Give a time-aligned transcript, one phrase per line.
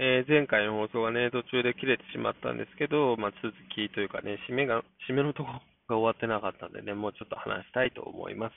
[0.00, 5.50] えー前回の放送がね、途中で切れてしまったんですけど、まあ、続きというかね、締めが、締めのとこ
[5.88, 8.54] が終わってなかったんでね、もうちょっと話したいと思います。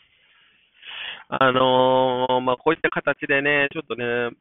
[1.30, 4.38] あのーまあ、こういった形でね、ちょっとね、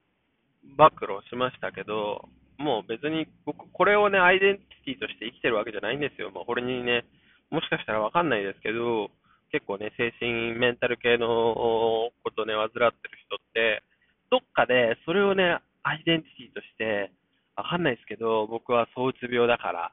[0.76, 2.28] 暴露しましたけど、
[2.58, 6.30] もう別に僕、これをね、アイデンティティとして生きてるわけじゃないんですよ。
[6.30, 7.06] まあ、これにね、
[7.48, 9.08] もしかしたらわかんないですけど、
[9.52, 12.92] 結構ね、精神メンタル系のことね、患ってる
[13.24, 13.82] 人って、
[14.30, 15.60] どっかでそれをね、
[15.90, 17.10] アイデンティティとして、
[17.56, 19.92] わかんないですけど、僕は躁うつ病だから、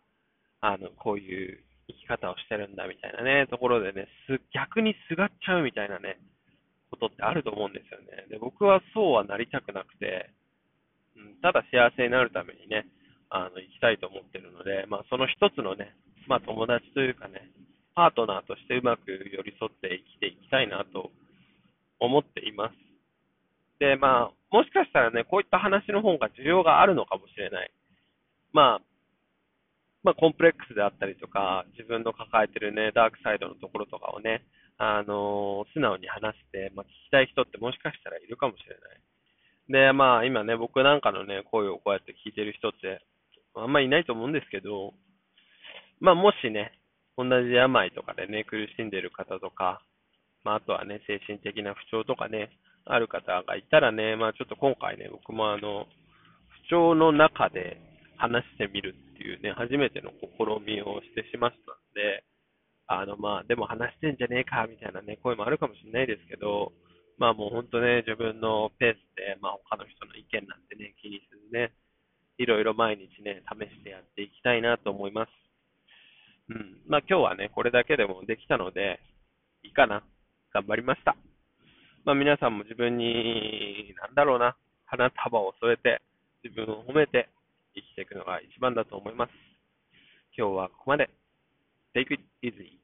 [0.61, 6.19] あの、こういう生き方をしてるんだみたいなね、ところでね、す逆にすがっちゃうみたいなね、
[6.91, 8.27] ことってあると思うんですよね。
[8.29, 10.29] で、僕はそうはなりたくなくて、
[11.17, 12.85] うん、ただ幸せになるためにね、
[13.29, 15.95] あの、生きたいと思ってるので、まあ、その一つのね、
[16.27, 17.49] まあ、友達というかね、
[17.95, 21.11] パートナーとしてうまく寄り添って生きていきたいなと
[21.99, 22.75] 思っています。
[23.79, 27.71] で、まあ、もしかしたらね、こういった話の方が需要があるのかもしれない。
[28.53, 28.81] まあ、
[30.03, 34.43] まあ、コンプレックスであったりとか、自分の抱えてるね、ダークサイドのところとかをね、
[34.77, 39.89] あの素直に話して、まあ、聞きたい人ってもしかしたらいるかもしれない。
[39.89, 43.01] で、まあ、今ね、僕なんかのね、声をこうやって聞いてる人って、
[43.55, 44.93] あんまりいないと思うんですけど、
[45.99, 46.71] まあ、もしね、
[47.17, 49.81] 同じ病とかでね、苦しんでる方とか、
[50.43, 52.51] まあ、あとはね、精神的な不調とかね、
[52.89, 55.85] ある方がいたらね、まあ、ちょっと今回ね、僕もあの、
[56.65, 57.79] 不調の中で
[58.17, 60.27] 話してみるっていうね、初めての試
[60.65, 61.59] みをしてしまったん
[61.93, 62.23] で、
[62.87, 66.71] あの、まあ、でも話してんじゃねえか、みたいなね、声もあるかもしれないですけど、
[67.17, 71.73] まあもう本当ね、自分のペースで、まあ他の人の意見なんてね、気にせずね、
[72.37, 75.29] いろいろ毎日ね、試してやっていきたいなと思います。
[76.49, 76.77] うん。
[76.87, 78.99] まあ今日はね、これだけでもできたので、
[79.63, 80.03] いいかな。
[80.53, 81.17] 頑張りました。
[82.07, 84.55] まあ皆さんも自分に、なんだろうな、
[84.85, 86.01] 花束を添えて、
[86.41, 87.27] 自分を褒めて
[87.75, 89.31] 生きていくのが一番だと思います。
[90.31, 91.09] 今日はここまで。
[91.93, 92.79] Take it easy.